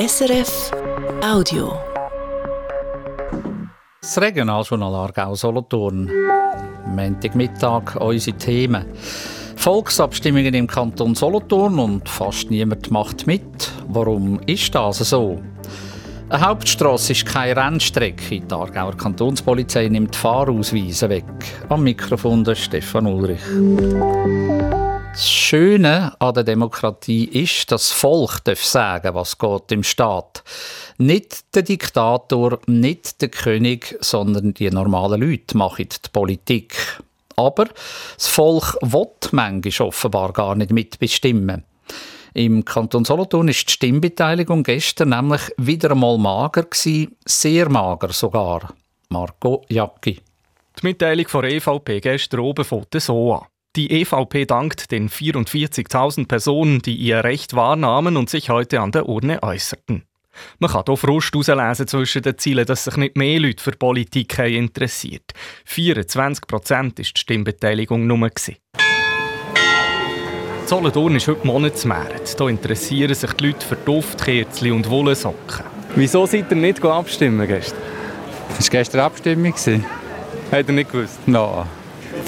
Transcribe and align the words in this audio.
SRF 0.00 0.70
Audio. 1.22 1.78
Das 4.00 4.18
Regionaljournal 4.18 4.94
Aargau 4.94 5.34
Solothurn. 5.34 6.10
Montagmittag 6.86 7.96
unsere 7.96 8.38
Themen. 8.38 8.86
Volksabstimmungen 9.56 10.54
im 10.54 10.66
Kanton 10.66 11.14
Solothurn 11.14 11.78
und 11.78 12.08
fast 12.08 12.50
niemand 12.50 12.90
macht 12.90 13.26
mit. 13.26 13.70
Warum 13.88 14.40
ist 14.46 14.74
das 14.74 15.00
so? 15.00 15.38
Eine 16.30 16.46
Hauptstrasse 16.46 17.12
ist 17.12 17.26
keine 17.26 17.54
Rennstrecke. 17.54 18.40
Die 18.40 18.54
Aargauer 18.54 18.96
Kantonspolizei 18.96 19.88
nimmt 19.88 20.16
Fahrausweise 20.16 21.10
weg. 21.10 21.26
Am 21.68 21.82
Mikrofon 21.82 22.42
der 22.42 22.54
Stefan 22.54 23.06
Ulrich. 23.06 23.42
Schöne 25.50 26.12
an 26.20 26.34
der 26.34 26.44
Demokratie 26.44 27.24
ist, 27.24 27.72
dass 27.72 27.88
das 27.88 27.92
Volk 27.98 28.42
sagen 28.54 29.02
darf, 29.02 29.14
was 29.16 29.36
geht 29.36 29.72
im 29.72 29.82
Staat. 29.82 30.44
Nicht 30.96 31.56
der 31.56 31.62
Diktator, 31.62 32.60
nicht 32.66 33.20
der 33.20 33.30
König, 33.30 33.98
sondern 33.98 34.54
die 34.54 34.70
normalen 34.70 35.20
Leute 35.20 35.58
machen 35.58 35.88
die 35.88 36.08
Politik. 36.12 37.02
Aber 37.34 37.66
das 38.16 38.28
Volk 38.28 38.76
will 38.80 39.08
manchmal 39.32 39.88
offenbar 39.88 40.32
gar 40.32 40.54
nicht 40.54 40.70
mitbestimmen. 40.70 41.64
Im 42.32 42.64
Kanton 42.64 43.04
Solothurn 43.04 43.48
ist 43.48 43.66
die 43.66 43.72
Stimmbeteiligung 43.72 44.62
gestern 44.62 45.08
nämlich 45.08 45.42
wieder 45.56 45.90
einmal 45.90 46.16
mager 46.16 46.62
gewesen, 46.62 47.16
sehr 47.24 47.68
mager 47.68 48.12
sogar. 48.12 48.72
Marco 49.08 49.64
Jacki. 49.68 50.20
Die 50.80 50.86
Mitteilung 50.86 51.26
von 51.26 51.44
EVP 51.44 52.00
gestern 52.00 52.38
oben 52.38 52.64
fängt 52.64 52.94
so 53.00 53.34
an. 53.34 53.46
Die 53.76 53.92
EVP 54.02 54.46
dankt 54.46 54.90
den 54.90 55.08
44.000 55.08 56.26
Personen, 56.26 56.80
die 56.80 56.96
ihr 56.96 57.22
Recht 57.22 57.54
wahrnahmen 57.54 58.16
und 58.16 58.28
sich 58.28 58.50
heute 58.50 58.80
an 58.80 58.90
der 58.90 59.08
Urne 59.08 59.44
äußerten. 59.44 60.02
Man 60.58 60.70
kann 60.70 60.82
hier 60.86 60.96
Frust 60.96 61.32
herauslesen 61.32 61.86
zwischen 61.86 62.22
den 62.22 62.36
Zielen, 62.36 62.66
dass 62.66 62.82
sich 62.84 62.96
nicht 62.96 63.16
mehr 63.16 63.38
Leute 63.38 63.62
für 63.62 63.70
Politik 63.70 64.36
interessiert. 64.40 65.32
24 65.66 66.48
Prozent 66.48 66.98
war 66.98 67.04
die 67.04 67.04
Stimmbeteiligung 67.04 68.08
nur. 68.08 68.28
Solothurn 70.66 71.14
ist 71.14 71.28
heute 71.28 71.46
Monatsmärz. 71.46 72.36
Hier 72.36 72.48
interessieren 72.48 73.14
sich 73.14 73.32
die 73.34 73.46
Leute 73.46 73.64
für 73.64 73.76
Duft, 73.76 74.24
Kerzen 74.24 74.72
und 74.72 74.90
Wollsocken. 74.90 75.64
Wieso 75.94 76.26
seid 76.26 76.50
ihr 76.50 76.56
nicht 76.56 76.84
abstimmen 76.84 77.46
gestern? 77.46 77.78
Das 78.56 78.66
war 78.66 78.70
gestern 78.70 79.00
Abstimmung. 79.02 79.54
Habt 79.54 80.68
ihr 80.68 80.74
nicht 80.74 80.90
gewusst? 80.90 81.20
No. 81.26 81.66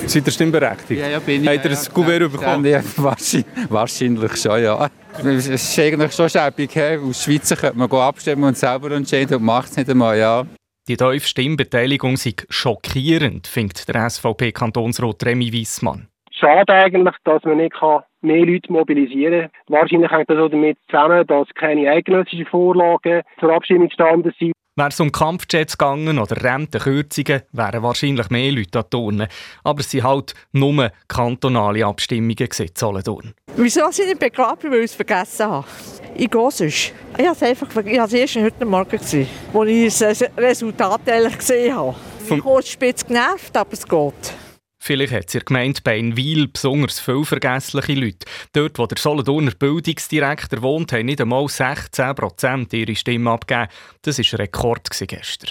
Seid 0.06 0.26
ihr 0.26 0.32
stimmberechtigt? 0.32 1.00
Ja, 1.00 1.08
ja, 1.08 1.18
bin 1.18 1.42
ich. 1.42 1.48
Habt 1.48 1.64
ihr 1.64 1.70
ein 1.70 1.94
Kuvert 1.94 2.32
bekommen? 2.32 2.64
Ja, 2.64 2.80
wahrscheinlich, 2.96 3.46
wahrscheinlich 3.68 4.36
schon, 4.36 4.62
ja. 4.62 4.88
Es 5.24 5.48
ist 5.48 5.78
eigentlich 5.78 6.12
schon 6.12 6.28
schäbig. 6.28 6.76
Aus 6.76 7.24
Schweizer 7.24 7.56
könnte 7.56 7.78
man 7.78 7.90
abstimmen 7.90 8.44
und 8.44 8.56
selber 8.56 8.90
entscheiden 8.92 9.36
und 9.36 9.44
macht 9.44 9.70
es 9.70 9.76
nicht 9.76 9.90
einmal, 9.90 10.18
ja. 10.18 10.44
Die 10.88 10.96
tiefe 10.96 11.28
Stimmbeteiligung 11.28 12.16
sei 12.16 12.34
schockierend, 12.48 13.46
findet 13.46 13.88
der 13.88 14.10
SVP-Kantonsrat 14.10 15.24
Remy 15.24 15.52
Wiesmann. 15.52 16.08
Schade 16.32 16.72
eigentlich, 16.72 17.14
dass 17.24 17.44
man 17.44 17.58
nicht 17.58 17.74
mehr 18.22 18.44
Leute 18.44 18.72
mobilisieren 18.72 19.42
kann. 19.42 19.50
Wahrscheinlich 19.68 20.10
hängt 20.10 20.28
das 20.28 20.38
auch 20.38 20.48
damit 20.48 20.78
zusammen, 20.90 21.24
dass 21.26 21.46
keine 21.54 21.88
eidgenössischen 21.88 22.46
Vorlagen 22.46 23.22
zur 23.38 23.54
Abstimmung 23.54 23.88
gestanden 23.88 24.32
sind. 24.38 24.52
Wäre 24.74 24.88
es 24.88 25.00
um 25.00 25.12
Kampfjets 25.12 25.76
gegangen 25.76 26.18
oder 26.18 26.42
Rentenkürzungen, 26.42 27.42
wären 27.52 27.82
wahrscheinlich 27.82 28.30
mehr 28.30 28.52
Leute 28.52 28.78
an 28.78 28.88
Turnen. 28.88 29.28
Aber 29.62 29.80
es 29.80 29.90
sind 29.90 30.02
halt 30.02 30.32
nur 30.52 30.90
kantonale 31.08 31.84
Abstimmungen 31.84 32.34
gesetzt, 32.36 32.78
Solothurn. 32.78 33.34
Wieso 33.54 33.90
sind 33.90 34.10
ich 34.10 34.18
begraben, 34.18 34.70
weil 34.70 34.78
ich 34.78 34.84
es 34.86 34.94
vergessen 34.94 35.46
habe? 35.46 35.66
Ich 36.14 36.30
gehe 36.30 36.50
sonst. 36.50 36.92
Ich 37.18 37.26
habe 37.26 37.32
es 37.32 37.42
einfach 37.42 37.68
ich 37.84 37.98
habe 37.98 38.08
es 38.08 38.12
erst 38.14 38.36
heute 38.36 38.64
Morgen 38.64 38.96
gesehen, 38.96 39.28
als 39.52 39.68
ich 39.68 39.98
das 39.98 40.24
Resultat 40.38 41.00
gesehen 41.38 41.76
habe. 41.76 41.94
Ich 42.22 42.28
bin 42.30 42.40
kurz 42.40 42.68
spitz 42.68 43.06
genervt, 43.06 43.54
aber 43.54 43.74
es 43.74 43.86
geht. 43.86 44.34
Vielleicht 44.84 45.12
hat 45.12 45.28
es 45.28 45.34
in 45.36 45.38
der 45.38 45.44
Gemeinde 45.44 45.80
Beinwil 45.84 46.48
besonders 46.48 46.98
viele 46.98 47.24
vergessliche 47.24 47.94
Leute. 47.94 48.26
Dort, 48.52 48.80
wo 48.80 48.86
der 48.86 48.98
Solothurner 48.98 49.52
Bildungsdirektor 49.56 50.60
wohnt, 50.60 50.92
haben 50.92 51.06
nicht 51.06 51.20
einmal 51.20 51.46
16 51.46 52.16
Prozent 52.16 52.72
ihre 52.72 52.96
Stimme 52.96 53.30
abgegeben. 53.30 53.68
Das 54.02 54.18
war 54.18 54.40
ein 54.40 54.42
Rekord 54.42 54.90
gestern. 54.90 55.50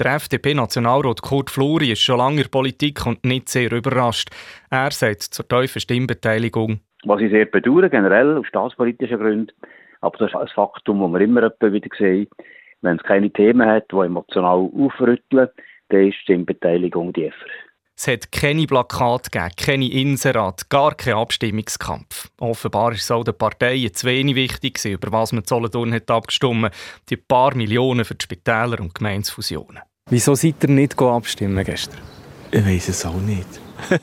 Der 0.00 0.14
FDP-Nationalrat 0.14 1.20
Kurt 1.20 1.50
Fluri 1.50 1.92
ist 1.92 2.00
schon 2.00 2.16
lange 2.16 2.36
in 2.36 2.42
der 2.44 2.48
Politik 2.48 3.04
und 3.04 3.22
nicht 3.22 3.50
sehr 3.50 3.70
überrascht. 3.70 4.30
Er 4.70 4.92
sagt 4.92 5.24
zur 5.24 5.46
tiefen 5.46 5.80
Stimmbeteiligung. 5.80 6.80
Was 7.04 7.20
ich 7.20 7.30
sehr 7.30 7.44
bedauere, 7.44 7.90
generell 7.90 8.38
aus 8.38 8.46
staatspolitischen 8.46 9.18
Gründen, 9.18 9.52
aber 10.00 10.16
das 10.16 10.30
ist 10.30 10.36
ein 10.36 10.48
Faktum, 10.48 11.02
das 11.02 11.12
wir 11.12 11.20
immer 11.20 11.42
wieder 11.42 11.88
sehen, 11.98 12.28
wenn 12.80 12.96
es 12.96 13.02
keine 13.02 13.30
Themen 13.30 13.68
hat, 13.68 13.92
die 13.92 13.96
emotional 13.96 14.70
aufrütteln, 14.74 15.50
dann 15.90 16.08
ist 16.08 16.14
die 16.14 16.22
Stimmbeteiligung 16.22 17.12
tiefer. 17.12 17.46
Es 18.00 18.06
hat 18.06 18.32
keine 18.32 18.64
Plakate 18.64 19.28
gegeben, 19.28 19.54
keine 19.58 19.90
Inserat, 19.90 20.70
gar 20.70 20.94
keinen 20.94 21.18
Abstimmungskampf. 21.18 22.30
Offenbar 22.38 22.92
ist 22.92 23.02
es 23.02 23.10
auch 23.10 23.24
den 23.24 23.36
Parteien 23.36 23.92
zu 23.92 24.06
wenig 24.06 24.36
wichtig, 24.36 24.82
über 24.86 25.12
was 25.12 25.32
man 25.32 25.44
Solothurn 25.44 25.92
hat 25.92 26.10
abgestimmt 26.10 26.70
die 27.10 27.18
paar 27.18 27.54
Millionen 27.54 28.06
für 28.06 28.14
die 28.14 28.24
Spitäler 28.24 28.80
und 28.80 28.94
Gemeinsfusionen. 28.94 29.82
Wieso 30.08 30.34
seid 30.34 30.62
ihr 30.62 30.70
nicht 30.70 30.98
abstimmen 30.98 31.62
gestern? 31.62 32.00
Ich 32.50 32.64
weiß 32.64 32.88
es 32.88 33.04
auch 33.04 33.20
nicht. 33.20 33.60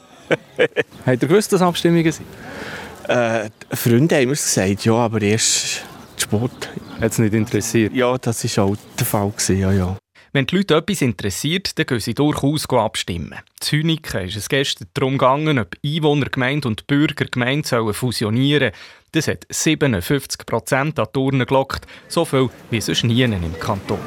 Habt 1.08 1.24
ihr 1.24 1.28
gewusst, 1.28 1.52
dass 1.54 1.64
Abstimmungen 1.64 2.12
sind? 2.12 2.28
Äh, 3.08 3.50
Freunde 3.72 4.16
haben 4.16 4.26
mir 4.26 4.36
gesagt, 4.36 4.86
ja, 4.86 4.94
aber 4.94 5.24
erst 5.24 5.82
Sport. 6.18 6.70
Hat 7.02 7.14
es 7.14 7.18
nicht 7.18 7.34
interessiert? 7.34 7.94
Ja, 7.94 8.16
das 8.20 8.58
war 8.58 8.66
auch 8.66 8.78
der 9.00 9.06
Fall. 9.08 9.34
Ja, 9.50 9.72
ja. 9.72 9.98
Wenn 10.38 10.46
die 10.46 10.58
Leute 10.58 10.76
etwas 10.76 11.02
interessiert, 11.02 11.80
dann 11.80 11.88
gehen 11.88 12.00
sie 12.00 12.14
durchaus 12.14 12.70
abstimmen. 12.70 13.32
In 13.32 13.60
Zyniken 13.60 14.28
ist 14.28 14.36
es 14.36 14.48
gestern 14.48 14.88
darum 14.94 15.14
gegangen, 15.14 15.58
ob 15.58 15.74
Einwohnergemeinde 15.84 16.68
und 16.68 16.86
Bürgergemeinde 16.86 17.68
sollen 17.68 17.92
fusionieren 17.92 18.72
Das 19.14 19.28
hat 19.28 19.48
57 19.50 20.46
Prozent 20.46 21.00
an 21.00 21.08
Turnen 21.12 21.48
gelockt, 21.48 21.88
so 22.08 22.24
viel 22.24 22.52
wie 22.70 22.80
sonst 22.80 23.06
nie 23.06 23.24
im 23.24 23.60
Kanton. 23.60 23.98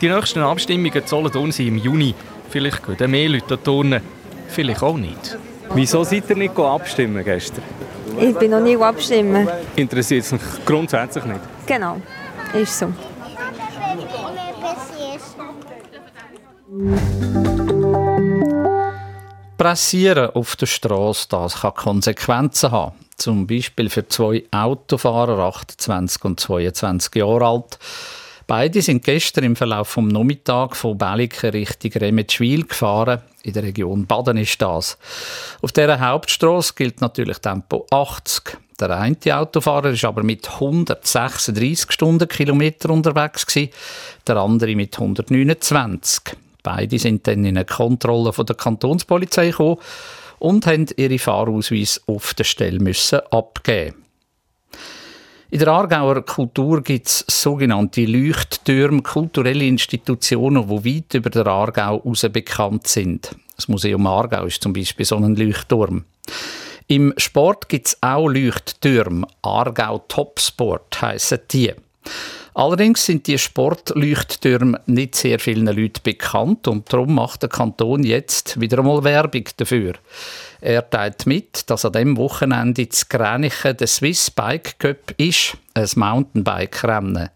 Die 0.00 0.08
nächsten 0.08 0.38
Abstimmungen 0.38 1.02
sollen 1.04 1.50
sind 1.50 1.66
im 1.66 1.78
Juni. 1.78 2.14
Vielleicht 2.48 2.86
gehen 2.86 3.10
mehr 3.10 3.28
Leute 3.28 3.54
an 3.54 3.64
Turnen, 3.64 4.02
vielleicht 4.46 4.84
auch 4.84 4.98
nicht. 4.98 5.36
Wieso 5.74 6.04
seid 6.04 6.30
ihr 6.30 6.36
nicht 6.36 6.56
abstimmen 6.56 7.24
gestern? 7.24 7.64
Ich 8.20 8.36
bin 8.36 8.52
noch 8.52 8.60
nie 8.60 8.76
abstimmen. 8.76 9.48
Interessiert 9.74 10.26
es 10.26 10.30
mich 10.30 10.42
grundsätzlich 10.64 11.24
nicht? 11.24 11.40
Genau, 11.66 12.00
ist 12.54 12.78
so. 12.78 12.92
Pressieren 19.56 20.30
auf 20.30 20.56
der 20.56 20.66
Straße, 20.66 21.28
das 21.28 21.60
kann 21.60 21.74
Konsequenzen 21.74 22.70
haben. 22.70 22.94
Zum 23.16 23.46
Beispiel 23.46 23.90
für 23.90 24.08
zwei 24.08 24.44
Autofahrer, 24.50 25.38
28 25.38 26.24
und 26.24 26.40
22 26.40 27.14
Jahre 27.16 27.46
alt. 27.46 27.78
Beide 28.46 28.82
sind 28.82 29.04
gestern 29.04 29.44
im 29.44 29.56
Verlauf 29.56 29.88
vom 29.88 30.08
Nachmittag 30.08 30.74
von 30.74 30.98
Belliken 30.98 31.50
Richtung 31.50 31.92
Remetschwil 31.92 32.66
gefahren. 32.66 33.20
In 33.42 33.52
der 33.52 33.62
Region 33.62 34.06
Baden 34.06 34.38
ist 34.38 34.60
das. 34.60 34.98
Auf 35.62 35.72
dieser 35.72 36.00
Hauptstraße 36.00 36.74
gilt 36.74 37.00
natürlich 37.00 37.38
Tempo 37.38 37.86
80. 37.90 38.58
Der 38.80 38.98
eine 38.98 39.16
Autofahrer 39.36 39.90
ist 39.90 40.04
aber 40.06 40.22
mit 40.22 40.48
136 40.48 41.92
Stundenkilometer 41.92 42.88
unterwegs 42.88 43.44
gewesen, 43.44 43.72
der 44.26 44.36
andere 44.36 44.74
mit 44.74 44.98
129. 44.98 46.36
Beide 46.62 46.98
sind 46.98 47.26
dann 47.26 47.44
in 47.44 47.58
eine 47.58 47.66
Kontrolle 47.66 48.32
von 48.32 48.46
der 48.46 48.56
Kantonspolizei 48.56 49.50
gekommen 49.50 49.76
und 50.38 50.66
haben 50.66 50.86
ihre 50.96 51.18
Fahrausweise 51.18 52.00
auf 52.06 52.32
der 52.34 52.44
Stelle 52.44 52.80
müssen 52.80 53.20
abgeben. 53.30 53.96
In 55.50 55.58
der 55.58 55.68
Aargauer 55.68 56.24
Kultur 56.24 56.80
gibt 56.80 57.08
es 57.08 57.24
sogenannte 57.28 58.04
Leuchttürme, 58.04 59.02
kulturelle 59.02 59.64
Institutionen, 59.64 60.68
die 60.68 60.96
weit 60.96 61.14
über 61.14 61.28
der 61.28 61.46
Aargau 61.46 62.00
hinaus 62.02 62.24
bekannt 62.32 62.86
sind. 62.86 63.34
Das 63.56 63.66
Museum 63.66 64.06
Aargau 64.06 64.44
ist 64.44 64.62
zum 64.62 64.72
Beispiel 64.72 65.04
so 65.04 65.16
ein 65.16 65.34
Leuchtturm. 65.34 66.04
Im 66.90 67.14
Sport 67.18 67.68
gibt 67.68 67.86
es 67.86 67.98
auch 68.00 68.26
Leuchttürme. 68.26 69.24
Aargau 69.42 70.00
Topsport 70.08 71.00
heissen 71.00 71.38
die. 71.52 71.72
Allerdings 72.52 73.06
sind 73.06 73.28
die 73.28 73.38
Sportleuchttürme 73.38 74.80
nicht 74.86 75.14
sehr 75.14 75.38
vielen 75.38 75.66
Leuten 75.66 76.02
bekannt 76.02 76.66
und 76.66 76.92
darum 76.92 77.14
macht 77.14 77.42
der 77.42 77.48
Kanton 77.48 78.02
jetzt 78.02 78.60
wieder 78.60 78.80
einmal 78.80 79.04
Werbung 79.04 79.44
dafür. 79.56 79.92
Er 80.60 80.90
teilt 80.90 81.26
mit, 81.26 81.70
dass 81.70 81.84
an 81.84 81.92
dem 81.92 82.16
Wochenende 82.16 82.88
zu 82.88 83.06
Gränichen 83.08 83.76
der 83.76 83.86
Swiss 83.86 84.28
Bike 84.28 84.80
Cup 84.80 85.14
ist, 85.16 85.56
ein 85.74 85.88
Mountainbike-Rennen. 85.94 87.30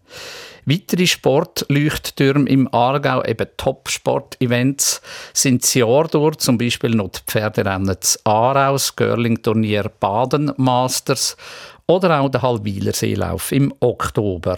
Weitere 0.67 1.05
Sportleuchttürme 1.05 2.49
im 2.49 2.67
Aargau, 2.73 3.23
eben 3.23 3.47
Top-Sport-Events, 3.55 4.99
sind 5.31 5.61
das 5.61 5.75
Jahr 5.75 6.07
durch, 6.07 6.37
zum 6.37 6.57
Beispiel 6.57 6.95
noch 6.95 7.09
die 7.09 7.19
Pferderennen 7.27 7.95
zu 7.99 8.17
Aarau, 8.23 8.73
das 8.73 8.95
Girling-Turnier 8.95 9.91
Baden 9.99 10.51
Masters 10.57 11.37
oder 11.85 12.19
auch 12.19 12.29
der 12.29 12.41
Halbwiler 12.41 12.93
Seelauf 12.93 13.51
im 13.51 13.71
Oktober. 13.79 14.55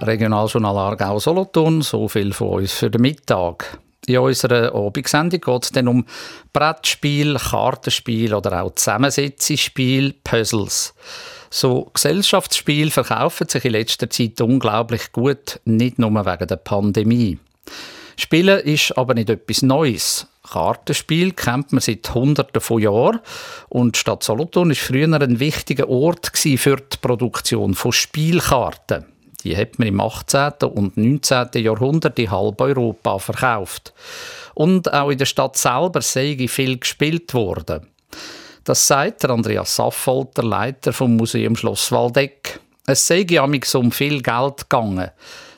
Regionaljournal 0.00 0.78
Aargau 0.78 1.18
Solothurn, 1.18 1.82
so 1.82 2.06
viel 2.06 2.32
von 2.32 2.60
uns 2.60 2.72
für 2.72 2.90
den 2.90 3.02
Mittag. 3.02 3.78
In 4.06 4.18
unserer 4.18 4.74
Abendsendung 4.74 5.40
geht 5.40 5.64
es 5.64 5.72
dann 5.72 5.88
um 5.88 6.06
Brettspiel, 6.52 7.36
Kartenspiel 7.36 8.34
oder 8.34 8.62
auch 8.62 8.74
Zusammensetzungsspiel, 8.74 10.14
Puzzles. 10.24 10.94
So 11.54 11.90
Gesellschaftsspiele 11.92 12.90
verkaufen 12.90 13.46
sich 13.46 13.66
in 13.66 13.72
letzter 13.72 14.08
Zeit 14.08 14.40
unglaublich 14.40 15.12
gut, 15.12 15.60
nicht 15.66 15.98
nur 15.98 16.10
wegen 16.10 16.46
der 16.46 16.56
Pandemie. 16.56 17.38
Spielen 18.16 18.60
ist 18.60 18.96
aber 18.96 19.12
nicht 19.12 19.28
etwas 19.28 19.60
Neues. 19.60 20.26
Kartenspiel 20.50 21.32
kennt 21.32 21.72
man 21.72 21.82
seit 21.82 22.14
Hunderten 22.14 22.62
von 22.62 22.80
Jahren 22.80 23.20
und 23.68 23.98
Stadt 23.98 24.22
Solothurn 24.22 24.70
war 24.70 24.76
früher 24.76 25.12
ein 25.12 25.40
wichtiger 25.40 25.90
Ort 25.90 26.32
für 26.34 26.76
die 26.76 26.96
Produktion 27.02 27.74
von 27.74 27.92
Spielkarten. 27.92 29.04
Die 29.44 29.54
hat 29.54 29.78
man 29.78 29.88
im 29.88 30.00
18. 30.00 30.52
und 30.74 30.96
19. 30.96 31.48
Jahrhundert 31.62 32.18
in 32.18 32.30
halb 32.30 32.62
Europa 32.62 33.18
verkauft. 33.18 33.92
Und 34.54 34.90
auch 34.90 35.10
in 35.10 35.18
der 35.18 35.26
Stadt 35.26 35.58
selber 35.58 36.00
sei 36.00 36.46
viel 36.48 36.78
gespielt 36.78 37.34
worden. 37.34 37.88
Das 38.64 38.86
sagt 38.86 39.24
Andreas 39.24 39.74
Saffolter, 39.74 40.44
Leiter 40.44 40.92
vom 40.92 41.16
Museum 41.16 41.56
Schloss 41.56 41.90
Waldeck. 41.90 42.60
Es 42.86 43.06
sei 43.06 43.26
amix 43.38 43.74
um 43.74 43.90
viel 43.90 44.22
Geld 44.22 44.68
gegangen. 44.68 45.10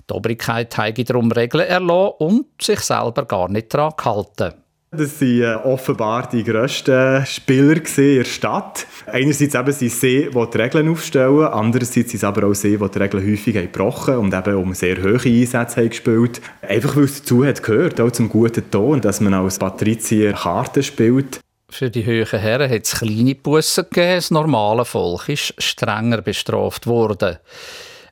Die 0.09 0.15
Obrigkeit 0.15 0.77
habe 0.79 1.05
darum 1.05 1.31
Regeln 1.31 1.67
erlassen 1.67 2.15
und 2.19 2.47
sich 2.61 2.81
selber 2.81 3.27
gar 3.27 3.49
nicht 3.51 3.75
daran 3.75 3.93
gehalten. 3.97 4.55
Das 4.91 5.21
waren 5.21 5.43
äh, 5.43 5.55
offenbar 5.65 6.29
die 6.31 6.45
grössten 6.45 7.27
Spieler 7.27 7.77
in 7.77 8.17
der 8.17 8.25
Stadt. 8.25 8.87
Einerseits 9.07 9.55
eben 9.55 9.73
sind 9.73 9.93
sie, 9.93 10.31
die 10.31 10.51
die 10.51 10.59
Regeln 10.59 10.89
aufstellen, 10.89 11.47
andererseits 11.47 12.11
sind 12.11 12.15
es 12.15 12.25
aber 12.25 12.47
auch 12.47 12.55
sie, 12.55 12.79
die 12.79 12.89
die 12.89 12.99
Regeln 12.99 13.27
häufig 13.27 13.55
gebrochen 13.55 14.17
und 14.19 14.33
eben 14.33 14.55
um 14.55 14.73
sehr 14.73 15.03
hohe 15.03 15.21
Einsätze 15.25 15.81
haben 15.81 15.91
gespielt 15.91 16.41
Einfach 16.63 16.97
weil 16.97 17.05
es 17.05 17.21
dazu 17.21 17.39
gehört, 17.41 18.01
auch 18.01 18.13
zum 18.13 18.29
guten 18.29 18.71
Ton, 18.71 19.01
dass 19.01 19.21
man 19.21 19.35
als 19.35 19.59
Patrizier 19.59 20.33
Karten 20.33 20.83
spielt. 20.83 21.41
Für 21.75 21.91
die 21.91 22.07
höheren 22.07 22.39
Herren 22.39 22.71
hat 22.71 22.85
es 22.85 23.01
kleine 23.01 23.35
Bussen 23.35 23.83
gegeben, 23.91 24.15
das 24.15 24.31
normale 24.31 24.85
Volk 24.85 25.29
ist 25.29 25.61
strenger 25.61 26.23
bestraft 26.23 26.87
worden. 26.87 27.39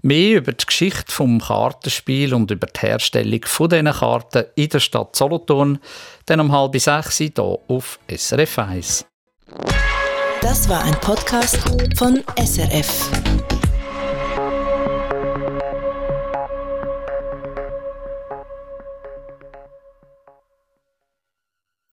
Mehr 0.03 0.39
über 0.39 0.51
die 0.51 0.67
Geschichte 0.67 1.13
vom 1.13 1.41
Kartenspiel 1.41 2.35
und 2.35 2.51
über 2.51 2.67
die 2.67 2.81
Herstellung 2.81 3.43
von 3.45 3.69
diesen 3.69 3.93
Karten 3.93 4.47
in 4.57 4.69
der 4.69 4.81
Stadt 4.81 5.15
Solothurn 5.15 5.79
dann 6.27 6.41
um 6.41 6.51
halb 6.51 6.77
sechs 6.77 7.19
hier 7.19 7.39
auf 7.39 8.01
SRF 8.13 8.59
1. 8.59 9.07
Das 10.41 10.69
war 10.69 10.83
ein 10.83 10.99
Podcast 11.01 11.59
von 11.97 12.21
SRF. 12.45 13.13